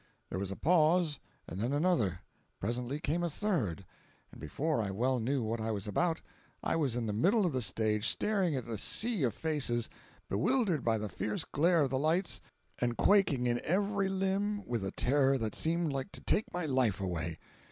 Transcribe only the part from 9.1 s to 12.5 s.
of faces, bewildered by the fierce glare of the lights,